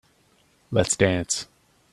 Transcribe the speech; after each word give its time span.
Let's 0.71 0.97
dance. 0.97 1.45